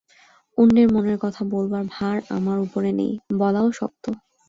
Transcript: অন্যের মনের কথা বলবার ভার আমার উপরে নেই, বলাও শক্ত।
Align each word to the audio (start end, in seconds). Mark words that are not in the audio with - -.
অন্যের 0.57 0.87
মনের 0.93 1.17
কথা 1.17 1.41
বলবার 1.45 1.83
ভার 1.87 2.17
আমার 2.29 2.57
উপরে 2.59 2.89
নেই, 2.91 3.11
বলাও 3.33 3.67
শক্ত। 3.71 4.05